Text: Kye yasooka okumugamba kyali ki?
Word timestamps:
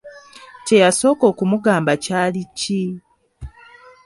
Kye 0.65 0.77
yasooka 0.83 1.23
okumugamba 1.31 1.91
kyali 2.03 2.43
ki? 2.59 2.83